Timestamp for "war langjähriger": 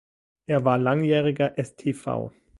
0.65-1.53